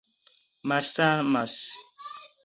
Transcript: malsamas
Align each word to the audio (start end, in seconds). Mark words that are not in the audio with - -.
malsamas 0.69 1.53